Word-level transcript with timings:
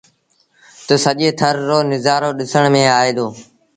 تا 0.85 0.95
سڄي 1.03 1.29
ٿر 1.39 1.55
رو 1.67 1.79
نزآرو 1.91 2.29
ڏسڻ 2.37 2.63
ميݩ 2.73 2.93
آئي 2.99 3.11
دو۔ 3.17 3.27